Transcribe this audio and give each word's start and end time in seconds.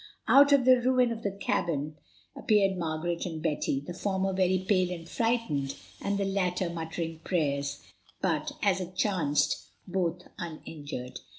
Out 0.27 0.51
of 0.51 0.65
the 0.65 0.81
ruin 0.81 1.11
of 1.11 1.21
the 1.21 1.29
cabin 1.31 1.95
appeared 2.35 2.75
Margaret 2.75 3.27
and 3.27 3.39
Betty, 3.39 3.81
the 3.85 3.93
former 3.93 4.33
very 4.33 4.65
pale 4.67 4.89
and 4.91 5.07
frightened, 5.07 5.75
and 6.01 6.17
the 6.17 6.25
latter 6.25 6.71
muttering 6.71 7.19
prayers, 7.19 7.83
but, 8.19 8.51
as 8.63 8.81
it 8.81 8.95
chanced, 8.95 9.63
both 9.87 10.23
uninjured. 10.39 11.19